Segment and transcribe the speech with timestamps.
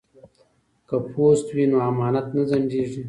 [0.87, 2.99] که پوست وي نو امانت نه ځنډیږي.